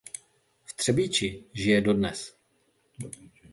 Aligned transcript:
V 0.65 0.73
Třebíči 0.73 1.43
žije 1.53 1.81
dodnes. 1.81 2.35